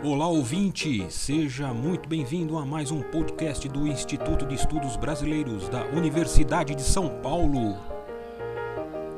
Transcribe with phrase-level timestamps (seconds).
[0.00, 5.84] Olá ouvinte, seja muito bem-vindo a mais um podcast do Instituto de Estudos Brasileiros da
[5.86, 7.76] Universidade de São Paulo.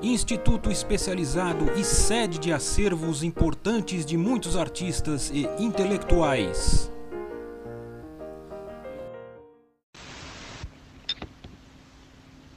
[0.02, 6.90] Instituto especializado e sede de acervos importantes de muitos artistas e intelectuais.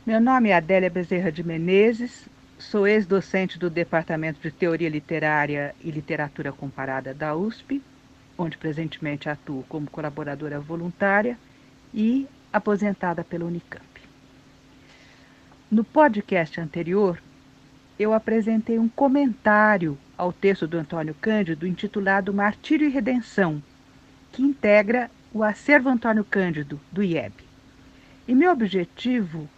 [0.05, 5.91] Meu nome é Adélia Bezerra de Menezes, sou ex-docente do Departamento de Teoria Literária e
[5.91, 7.81] Literatura Comparada da USP,
[8.43, 11.37] onde presentemente atuo como colaboradora voluntária
[11.93, 13.85] e aposentada pela Unicamp.
[15.71, 17.21] No podcast anterior,
[17.97, 23.63] eu apresentei um comentário ao texto do Antônio Cândido intitulado Martírio e Redenção,
[24.31, 27.33] que integra o acervo Antônio Cândido do IEB.
[28.27, 29.49] E meu objetivo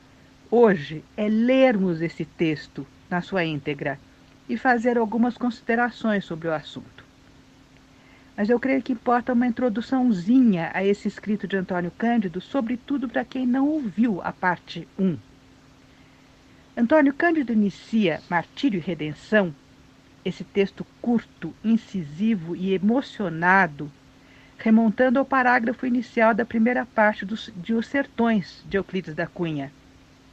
[0.49, 3.99] hoje é lermos esse texto na sua íntegra
[4.47, 6.94] e fazer algumas considerações sobre o assunto.
[8.35, 13.23] Mas eu creio que importa uma introduçãozinha a esse escrito de Antônio Cândido, sobretudo para
[13.23, 15.17] quem não ouviu a parte 1.
[16.75, 19.55] Antônio Cândido inicia Martírio e Redenção,
[20.25, 23.89] esse texto curto, incisivo e emocionado,
[24.57, 29.71] remontando ao parágrafo inicial da primeira parte dos, de Os Sertões de Euclides da Cunha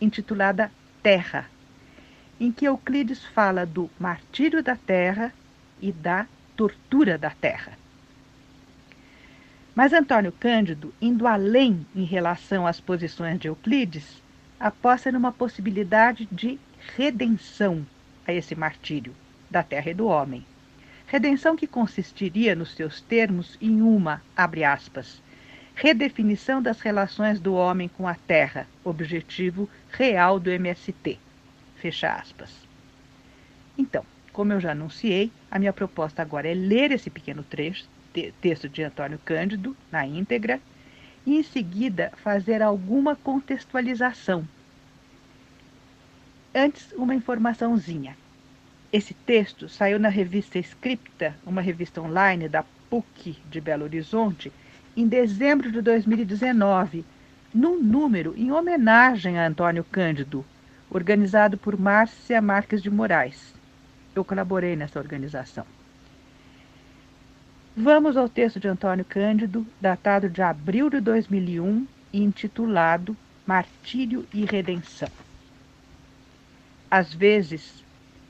[0.02, 1.48] intitulada Terra,
[2.40, 5.32] em que Euclides fala do martírio da terra
[5.80, 7.81] e da tortura da terra.
[9.74, 14.22] Mas Antônio Cândido, indo além em relação às posições de Euclides,
[14.60, 16.58] aposta numa possibilidade de
[16.96, 17.86] redenção
[18.26, 19.14] a esse martírio
[19.50, 20.44] da terra e do homem.
[21.06, 25.22] Redenção que consistiria, nos seus termos, em uma, abre aspas,
[25.74, 31.18] redefinição das relações do homem com a terra, objetivo real do MST.
[31.76, 32.50] Fecha aspas.
[33.76, 37.86] Então, como eu já anunciei, a minha proposta agora é ler esse pequeno trecho,
[38.40, 40.60] texto de Antônio Cândido, na íntegra,
[41.24, 44.46] e em seguida fazer alguma contextualização.
[46.54, 48.16] Antes, uma informaçãozinha.
[48.92, 54.52] Esse texto saiu na revista Scripta, uma revista online da PUC de Belo Horizonte,
[54.94, 57.04] em dezembro de 2019,
[57.54, 60.44] num número em homenagem a Antônio Cândido,
[60.90, 63.54] organizado por Márcia Marques de Moraes.
[64.14, 65.64] Eu colaborei nessa organização.
[67.74, 73.16] Vamos ao texto de Antônio Cândido, datado de abril de 2001 e intitulado
[73.46, 75.08] Martírio e Redenção.
[76.90, 77.82] Às vezes,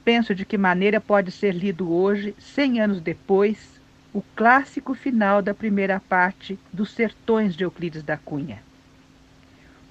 [0.04, 3.80] penso de que maneira pode ser lido hoje, cem anos depois,
[4.14, 8.62] o clássico final da primeira parte dos Sertões de Euclides da Cunha.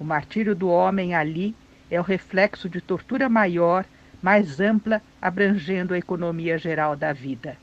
[0.00, 1.54] O martírio do homem ali
[1.90, 3.84] é o reflexo de tortura maior,
[4.22, 7.58] mais ampla, abrangendo a economia geral da vida.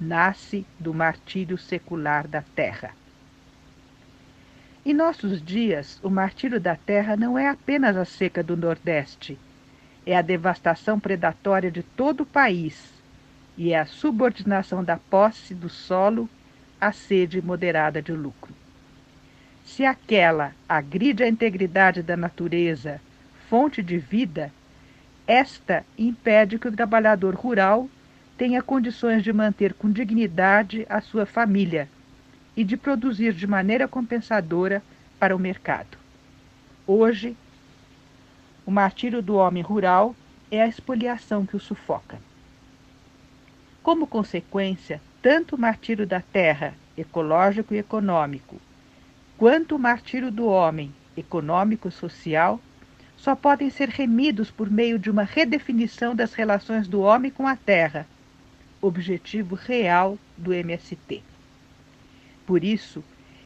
[0.00, 2.90] Nasce do martírio secular da terra.
[4.84, 9.38] Em nossos dias, o martírio da terra não é apenas a seca do Nordeste,
[10.04, 12.92] é a devastação predatória de todo o país
[13.56, 16.28] e é a subordinação da posse do solo
[16.80, 18.54] à sede moderada de lucro.
[19.64, 23.00] Se aquela agride a integridade da natureza,
[23.48, 24.52] fonte de vida,
[25.26, 27.88] esta impede que o trabalhador rural
[28.36, 31.88] tenha condições de manter com dignidade a sua família
[32.56, 34.82] e de produzir de maneira compensadora
[35.18, 35.96] para o mercado.
[36.86, 37.36] Hoje,
[38.66, 40.14] o martírio do homem rural
[40.50, 42.18] é a expoliação que o sufoca.
[43.82, 48.56] Como consequência, tanto o martírio da terra, ecológico e econômico,
[49.38, 52.60] quanto o martírio do homem, econômico e social,
[53.16, 57.56] só podem ser remidos por meio de uma redefinição das relações do homem com a
[57.56, 58.06] terra,
[58.80, 61.22] objetivo real do MST.
[62.46, 63.02] Por isso,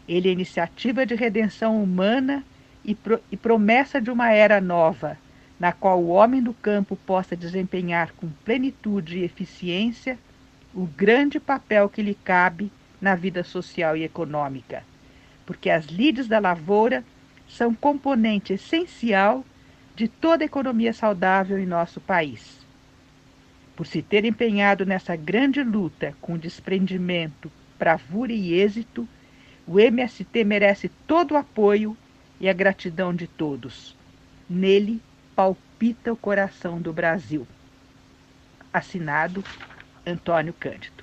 [0.08, 2.44] ele é iniciativa de redenção humana
[2.84, 5.16] e, pro, e promessa de uma era nova,
[5.58, 10.18] na qual o homem do campo possa desempenhar com plenitude e eficiência
[10.74, 12.70] o grande papel que lhe cabe
[13.00, 14.84] na vida social e econômica,
[15.46, 17.04] porque as lides da lavoura
[17.48, 19.44] são componente essencial
[19.96, 22.59] de toda economia saudável em nosso país.
[23.80, 29.08] Por se ter empenhado nessa grande luta com desprendimento, bravura e êxito,
[29.66, 31.96] o MST merece todo o apoio
[32.38, 33.96] e a gratidão de todos.
[34.50, 35.00] Nele
[35.34, 37.48] palpita o coração do Brasil.
[38.70, 39.42] Assinado
[40.06, 41.02] Antônio Cândido.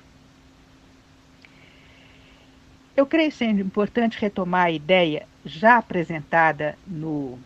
[2.96, 7.40] Eu creio sendo importante retomar a ideia já apresentada no,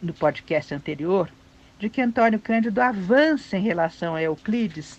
[0.00, 1.30] no podcast anterior
[1.78, 4.96] de que Antônio Cândido avança em relação a Euclides,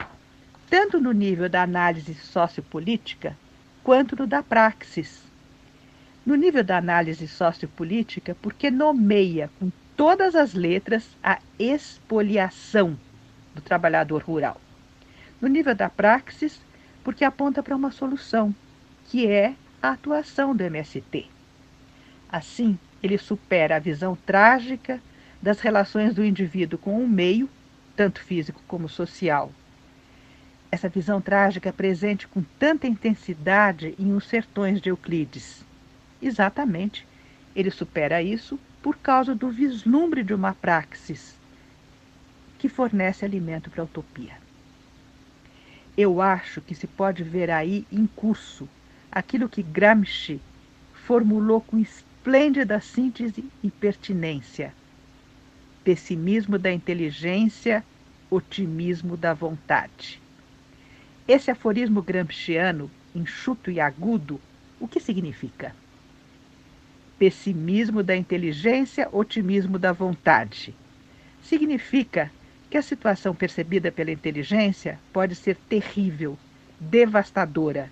[0.70, 3.36] tanto no nível da análise sociopolítica,
[3.84, 5.24] quanto no da praxis.
[6.26, 13.00] No nível da análise sociopolítica, porque nomeia com todas as letras a expoliação
[13.56, 14.60] do trabalhador rural.
[15.42, 16.60] No nível da praxis,
[17.04, 18.54] porque aponta para uma solução,
[19.06, 21.28] que é a atuação do MST.
[22.30, 25.02] Assim, ele supera a visão trágica
[25.42, 27.50] das relações do indivíduo com o meio,
[27.96, 29.52] tanto físico como social.
[30.72, 35.64] Essa visão trágica é presente com tanta intensidade em Os Sertões de Euclides.
[36.22, 37.08] Exatamente,
[37.56, 41.36] ele supera isso por causa do vislumbre de uma praxis
[42.60, 44.34] que fornece alimento para a utopia.
[45.98, 48.68] Eu acho que se pode ver aí em curso
[49.12, 50.40] aquilo que Gramsci
[50.94, 54.74] formulou com esplêndida síntese e pertinência:
[55.88, 57.82] pessimismo da inteligência,
[58.30, 60.22] otimismo da vontade.
[61.26, 64.38] Esse aforismo gramsciano, enxuto e agudo,
[64.82, 65.74] o que significa?
[67.18, 70.76] Pessimismo da inteligência, otimismo da vontade.
[71.42, 72.30] Significa
[72.70, 76.38] que a situação percebida pela inteligência pode ser terrível,
[76.82, 77.90] devastadora.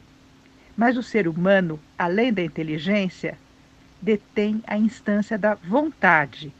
[0.75, 3.38] Mas o ser humano, além da inteligência,
[4.01, 6.51] detém a instância da vontade.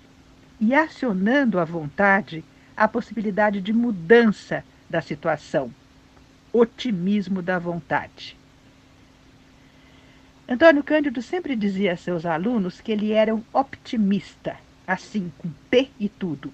[0.60, 2.44] E acionando a vontade,
[2.76, 5.72] a possibilidade de mudança da situação.
[6.54, 8.38] Otimismo da vontade.
[10.48, 14.56] Antônio Cândido sempre dizia a seus alunos que ele era um optimista,
[14.86, 16.54] assim, com P e tudo.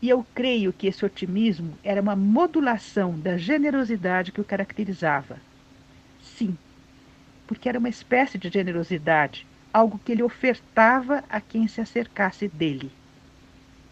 [0.00, 5.36] E eu creio que esse otimismo era uma modulação da generosidade que o caracterizava.
[6.20, 6.56] Sim,
[7.46, 12.90] porque era uma espécie de generosidade, algo que ele ofertava a quem se acercasse dele.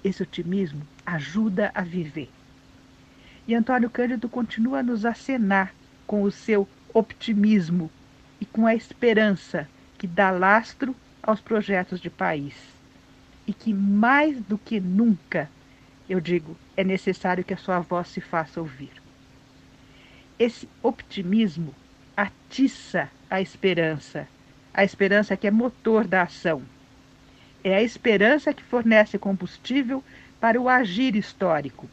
[0.02, 2.30] Esse otimismo ajuda a viver.
[3.46, 5.74] E Antônio Cândido continua a nos acenar
[6.06, 7.90] com o seu optimismo
[8.40, 9.68] e com a esperança
[9.98, 12.54] que dá lastro aos projetos de país.
[13.46, 15.48] E que mais do que nunca
[16.10, 18.90] eu digo, é necessário que a sua voz se faça ouvir.
[20.36, 21.72] Esse optimismo
[22.16, 24.26] atiça a esperança,
[24.74, 26.62] a esperança que é motor da ação.
[27.62, 30.02] É a esperança que fornece combustível
[30.40, 31.88] para o agir histórico.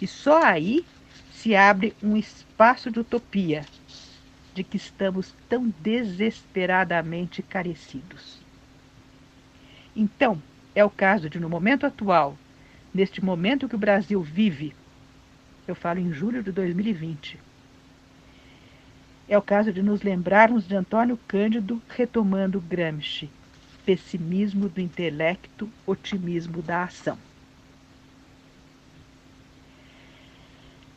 [0.00, 0.84] E só aí
[1.32, 3.64] se abre um espaço de utopia,
[4.54, 8.38] de que estamos tão desesperadamente carecidos.
[9.94, 10.42] Então,
[10.74, 12.36] é o caso de, no momento atual,
[12.92, 14.74] neste momento que o Brasil vive,
[15.66, 17.38] eu falo em julho de 2020.
[19.28, 23.30] É o caso de nos lembrarmos de Antônio Cândido retomando Gramsci:
[23.84, 27.18] pessimismo do intelecto, otimismo da ação.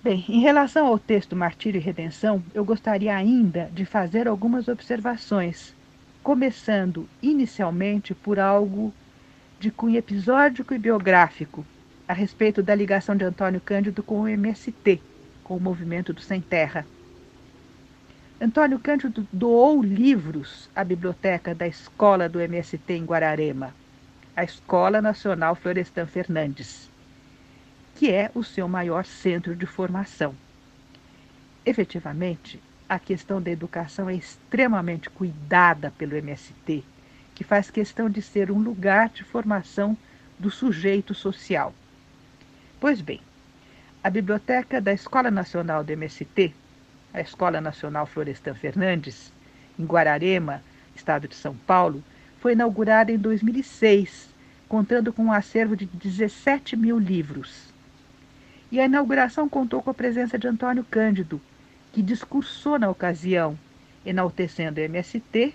[0.04, 5.76] Bem, em relação ao texto Martírio e Redenção, eu gostaria ainda de fazer algumas observações,
[6.22, 8.94] começando inicialmente por algo
[9.60, 11.66] de cunho episódico e biográfico,
[12.08, 15.02] a respeito da ligação de Antônio Cândido com o MST,
[15.44, 16.86] com o movimento do Sem Terra.
[18.40, 23.74] Antônio Cândido doou livros à biblioteca da escola do MST em Guararema,
[24.36, 26.92] a Escola Nacional Florestan Fernandes,
[27.96, 30.36] que é o seu maior centro de formação.
[31.66, 36.84] Efetivamente, a questão da educação é extremamente cuidada pelo MST,
[37.34, 39.98] que faz questão de ser um lugar de formação
[40.38, 41.74] do sujeito social.
[42.82, 43.22] Pois bem,
[44.04, 46.54] a biblioteca da Escola Nacional do MST,
[47.15, 49.31] a Escola Nacional Florestan Fernandes,
[49.79, 50.62] em Guararema,
[50.93, 52.03] estado de São Paulo,
[52.41, 54.27] foi inaugurada em 2006,
[54.67, 57.74] contando com um acervo de 17 mil livros.
[58.69, 61.39] E a inauguração contou com a presença de Antônio Cândido,
[61.93, 63.57] que discursou na ocasião,
[64.05, 65.53] enaltecendo o MST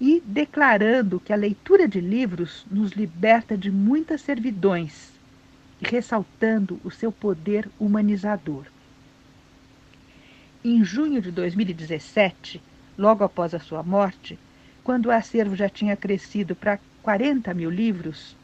[0.00, 5.10] e declarando que a leitura de livros nos liberta de muitas servidões
[5.80, 8.71] ressaltando o seu poder humanizador.
[10.64, 12.62] Em junho de 2017,
[12.96, 14.38] logo após a sua morte,
[14.84, 18.36] quando o acervo já tinha crescido para 40 mil livros,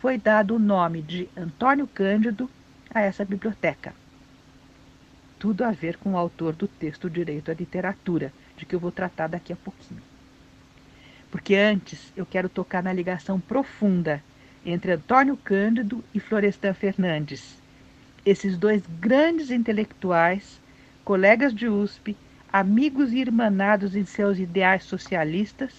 [0.00, 2.48] foi dado o nome de Antônio Cândido
[2.94, 3.92] a essa biblioteca.
[5.40, 8.92] Tudo a ver com o autor do texto Direito à Literatura, de que eu vou
[8.92, 10.00] tratar daqui a pouquinho.
[11.32, 14.22] Porque antes eu quero tocar na ligação profunda
[14.64, 17.60] entre Antônio Cândido e Florestan Fernandes.
[18.24, 20.60] Esses dois grandes intelectuais,
[21.06, 22.16] colegas de USP,
[22.52, 25.72] amigos e irmanados em seus ideais socialistas,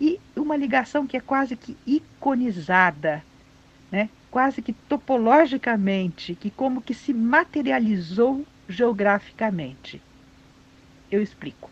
[0.00, 3.22] e uma ligação que é quase que iconizada,
[3.88, 4.10] né?
[4.32, 10.02] quase que topologicamente, que como que se materializou geograficamente.
[11.08, 11.70] Eu explico.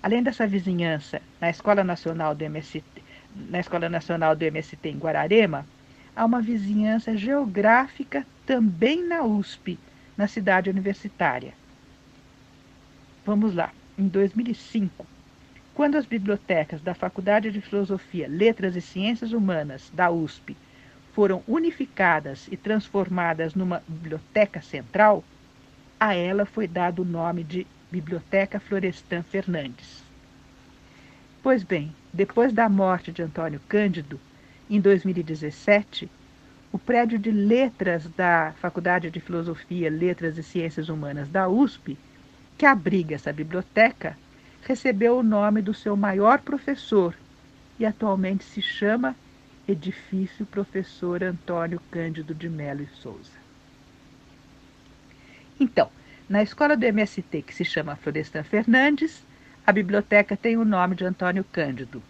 [0.00, 2.84] Além dessa vizinhança na Escola Nacional do MST,
[3.34, 5.66] na Escola Nacional do MST em Guararema,
[6.14, 9.76] há uma vizinhança geográfica também na USP,
[10.16, 11.52] na cidade universitária.
[13.24, 13.72] Vamos lá.
[13.98, 15.06] Em 2005,
[15.74, 20.54] quando as bibliotecas da Faculdade de Filosofia, Letras e Ciências Humanas da USP
[21.14, 25.24] foram unificadas e transformadas numa biblioteca central,
[25.98, 30.02] a ela foi dado o nome de Biblioteca Florestan Fernandes.
[31.42, 34.20] Pois bem, depois da morte de Antônio Cândido,
[34.68, 36.10] em 2017,
[36.70, 41.96] o prédio de letras da Faculdade de Filosofia, Letras e Ciências Humanas da USP,
[42.56, 44.16] que abriga essa biblioteca,
[44.62, 47.14] recebeu o nome do seu maior professor
[47.78, 49.16] e atualmente se chama
[49.66, 53.32] Edifício Professor Antônio Cândido de Melo e Souza.
[55.58, 55.90] Então,
[56.28, 59.24] na escola do MST, que se chama Florestan Fernandes,
[59.66, 62.02] a biblioteca tem o nome de Antônio Cândido.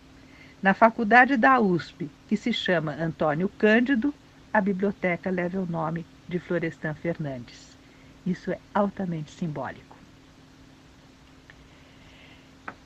[0.62, 4.14] Na faculdade da USP, que se chama Antônio Cândido,
[4.52, 7.76] a biblioteca leva o nome de Florestan Fernandes.
[8.26, 9.93] Isso é altamente simbólico.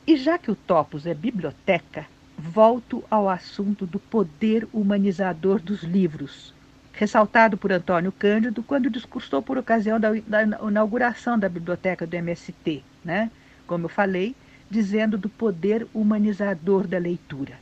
[0.08, 2.06] E já que o topos é biblioteca,
[2.38, 6.54] volto ao assunto do poder humanizador dos livros,
[6.94, 12.82] ressaltado por Antônio Cândido quando discursou por ocasião da, da inauguração da biblioteca do MST,
[13.04, 13.30] né?
[13.66, 14.34] como eu falei,
[14.70, 17.60] dizendo do poder humanizador da leitura.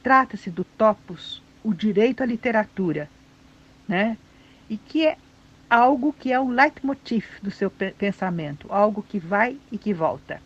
[0.00, 3.10] Trata-se do topos, o direito à literatura,
[3.88, 4.16] né?
[4.70, 5.16] e que é
[5.68, 10.40] algo que é um leitmotiv do seu pensamento, algo que vai e que volta.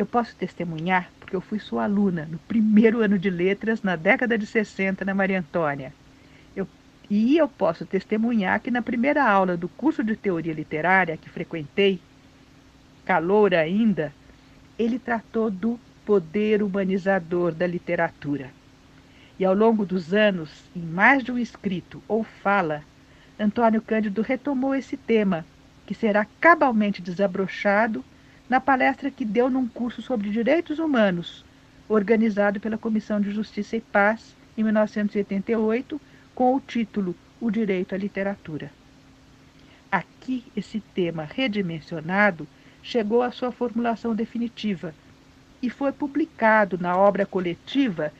[0.00, 4.38] Eu posso testemunhar, porque eu fui sua aluna no primeiro ano de letras, na década
[4.38, 5.92] de 60, na Maria Antônia.
[7.10, 12.00] E eu posso testemunhar que na primeira aula do curso de teoria literária que frequentei,
[13.04, 14.10] calor ainda,
[14.78, 18.50] ele tratou do poder humanizador da literatura.
[19.38, 22.82] E ao longo dos anos, em mais de um escrito ou fala,
[23.38, 25.44] Antônio Cândido retomou esse tema,
[25.84, 28.02] que será cabalmente desabrochado
[28.50, 31.44] na palestra que deu num curso sobre direitos humanos,
[31.88, 36.00] organizado pela Comissão de Justiça e Paz em 1988
[36.34, 38.72] com o título O Direito à Literatura.
[39.90, 42.46] Aqui, esse tema redimensionado
[42.82, 44.92] chegou à sua formulação definitiva
[45.62, 48.12] e foi publicado na obra coletiva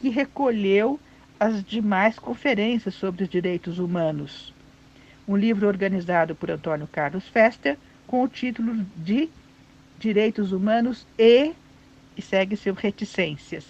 [0.00, 1.00] que recolheu
[1.40, 4.52] as demais conferências sobre os direitos humanos.
[5.26, 9.30] Um livro organizado por Antônio Carlos Fester com o título de
[9.98, 11.52] Direitos Humanos e,
[12.16, 13.64] e segue-se Reticências,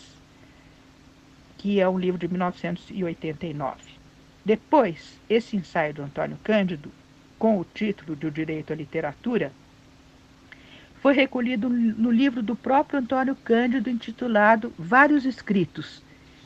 [1.56, 3.76] que é um livro de 1989.
[4.44, 6.92] Depois, esse ensaio do Antônio Cândido,
[7.38, 9.52] com o título de O Direito à Literatura,
[11.00, 16.02] foi recolhido no livro do próprio Antônio Cândido, intitulado Vários Escritos,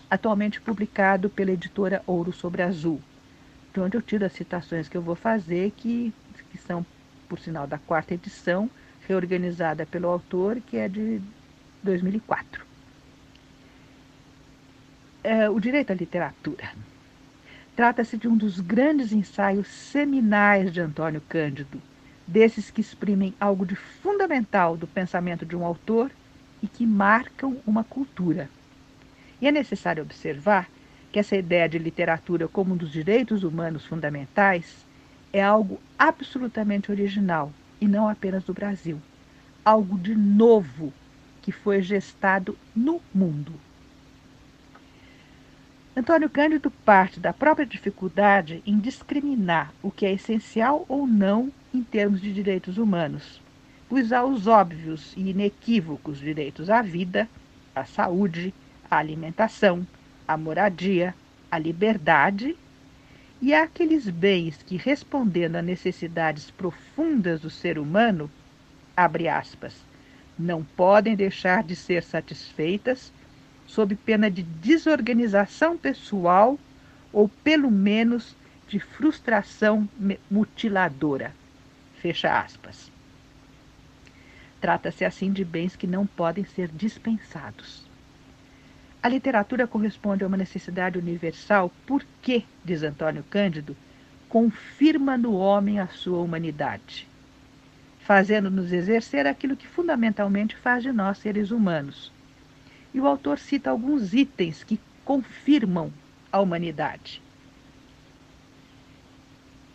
[0.08, 3.00] atualmente publicado pela editora Ouro sobre Azul,
[3.74, 6.12] de onde eu tiro as citações que eu vou fazer, que,
[6.50, 6.86] que são,
[7.28, 8.70] por sinal, da quarta edição,
[9.08, 11.20] reorganizada pelo autor, que é de
[11.82, 12.64] 2004.
[15.24, 16.70] É, o direito à literatura.
[17.74, 21.80] Trata-se de um dos grandes ensaios seminais de Antônio Cândido,
[22.26, 26.10] desses que exprimem algo de fundamental do pensamento de um autor
[26.62, 28.48] e que marcam uma cultura.
[29.40, 30.68] E é necessário observar
[31.10, 34.84] que essa ideia de literatura como um dos direitos humanos fundamentais
[35.32, 39.02] é algo absolutamente original e não apenas do Brasil.
[39.64, 40.92] Algo de novo
[41.42, 43.52] que foi gestado no mundo.
[45.96, 51.82] Antônio Cândido parte da própria dificuldade em discriminar o que é essencial ou não em
[51.82, 53.42] termos de direitos humanos,
[53.88, 57.28] pois há os óbvios e inequívocos direitos à vida,
[57.74, 58.54] à saúde,
[58.88, 59.84] à alimentação,
[60.26, 61.16] à moradia,
[61.50, 62.56] à liberdade,
[63.42, 68.30] e aqueles bens que, respondendo a necessidades profundas do ser humano,
[68.96, 69.74] abre aspas,
[70.38, 73.12] não podem deixar de ser satisfeitas
[73.66, 76.56] sob pena de desorganização pessoal
[77.12, 78.36] ou, pelo menos,
[78.68, 79.88] de frustração
[80.30, 81.34] mutiladora.
[81.96, 82.92] Fecha aspas.
[84.60, 87.91] Trata-se assim de bens que não podem ser dispensados.
[89.02, 91.72] A literatura corresponde a uma necessidade universal.
[91.86, 93.76] Porque, diz Antônio Cândido,
[94.28, 97.06] confirma no homem a sua humanidade,
[98.00, 102.10] fazendo-nos exercer aquilo que fundamentalmente faz de nós seres humanos,
[102.94, 105.92] e o autor cita alguns itens que confirmam
[106.30, 107.20] a humanidade.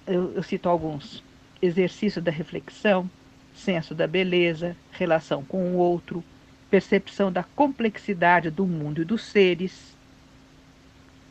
[0.08, 1.24] Eu, eu cito alguns:
[1.62, 3.08] exercício da reflexão,
[3.54, 6.24] senso da beleza, relação com o outro,
[6.70, 9.96] percepção da complexidade do mundo e dos seres,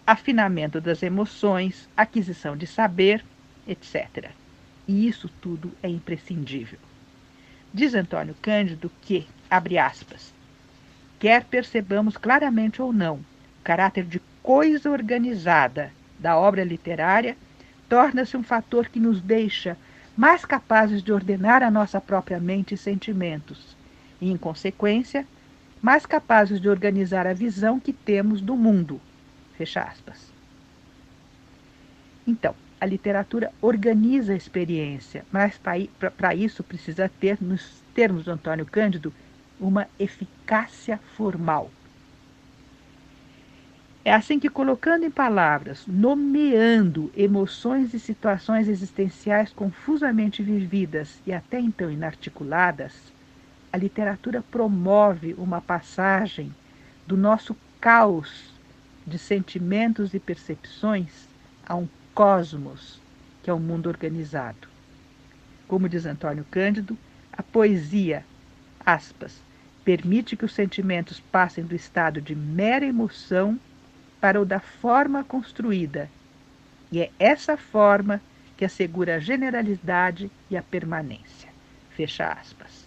[0.06, 3.24] afinamento das emoções, aquisição de saber,
[3.66, 4.30] etc.
[4.86, 6.78] E isso tudo é imprescindível.
[7.74, 10.32] Diz Antônio Cândido que, abre aspas,
[11.18, 17.36] quer percebamos claramente ou não, o caráter de coisa organizada da obra literária
[17.88, 19.76] torna-se um fator que nos deixa
[20.16, 23.75] mais capazes de ordenar a nossa própria mente e sentimentos,
[24.20, 25.26] e, em consequência,
[25.82, 29.00] mais capazes de organizar a visão que temos do mundo.
[29.56, 30.30] Fecha aspas.
[32.26, 35.58] Então, a literatura organiza a experiência, mas
[36.16, 39.12] para isso precisa ter, nos termos do Antônio Cândido,
[39.58, 41.70] uma eficácia formal.
[44.04, 51.58] É assim que, colocando em palavras, nomeando emoções e situações existenciais confusamente vividas e até
[51.58, 52.92] então inarticuladas,
[53.76, 56.50] a literatura promove uma passagem
[57.06, 58.50] do nosso caos
[59.06, 61.28] de sentimentos e percepções
[61.66, 62.98] a um cosmos,
[63.42, 64.66] que é o um mundo organizado.
[65.68, 66.96] Como diz Antônio Cândido,
[67.30, 68.24] a poesia,
[68.80, 69.42] aspas,
[69.84, 73.60] permite que os sentimentos passem do estado de mera emoção
[74.18, 76.08] para o da forma construída.
[76.90, 78.22] E é essa forma
[78.56, 81.50] que assegura a generalidade e a permanência.
[81.90, 82.85] Fecha aspas.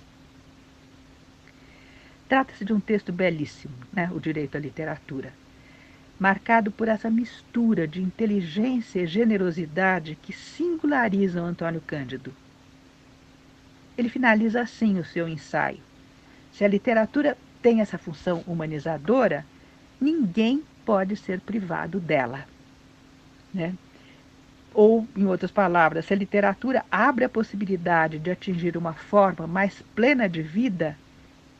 [2.30, 4.08] Trata-se de um texto belíssimo, né?
[4.14, 5.34] O Direito à Literatura,
[6.20, 12.32] marcado por essa mistura de inteligência e generosidade que singularizam Antônio Cândido.
[13.98, 15.80] Ele finaliza assim o seu ensaio.
[16.54, 19.44] Se a literatura tem essa função humanizadora,
[20.00, 22.46] ninguém pode ser privado dela.
[23.52, 23.74] Né?
[24.72, 29.82] Ou, em outras palavras, se a literatura abre a possibilidade de atingir uma forma mais
[29.96, 30.96] plena de vida,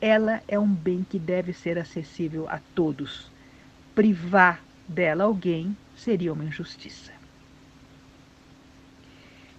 [0.00, 3.30] ela é um bem que deve ser acessível a todos.
[3.94, 7.12] Privar dela alguém seria uma injustiça.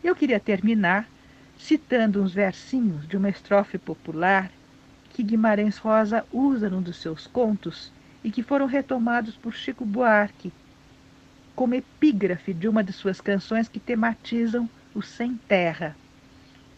[0.04, 1.08] Eu queria terminar
[1.58, 4.52] citando uns versinhos de uma estrofe popular
[5.12, 7.92] que Guimarães Rosa usa num dos seus contos
[8.24, 10.52] e que foram retomados por Chico Buarque
[11.56, 15.96] como epígrafe de uma de suas canções que tematizam o sem terra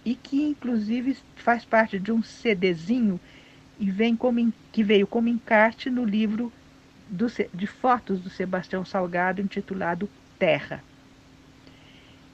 [0.03, 3.19] e que inclusive faz parte de um CDzinho
[3.79, 6.51] e vem como, que veio como encarte no livro
[7.09, 10.83] do, de fotos do Sebastião Salgado intitulado Terra.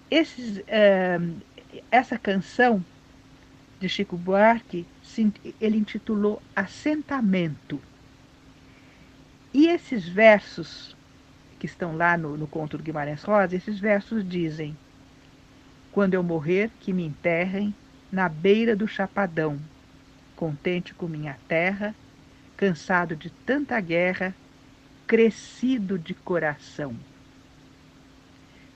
[0.10, 1.42] Esses, uh,
[1.92, 2.84] essa canção
[3.80, 4.86] de Chico Buarque
[5.62, 7.80] ele intitulou Assentamento
[9.54, 10.96] e esses versos
[11.60, 14.78] que estão lá no, no conto do Guimarães Rosa, esses versos dizem:
[15.92, 17.74] Quando eu morrer, que me enterrem
[18.12, 19.60] na beira do chapadão,
[20.40, 21.94] contente com minha terra,
[22.56, 24.34] cansado de tanta guerra,
[25.06, 26.96] crescido de coração.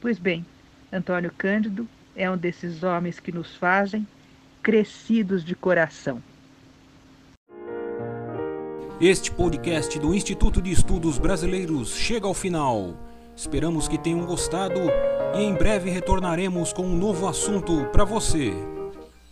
[0.02, 0.46] Pois bem,
[0.92, 4.06] Antônio Cândido é um desses homens que nos fazem
[4.62, 6.22] crescidos de coração.
[9.00, 12.98] Este podcast do Instituto de Estudos Brasileiros chega ao final.
[13.38, 14.82] Esperamos que tenham gostado
[15.34, 18.54] e em breve retornaremos com um novo assunto para você.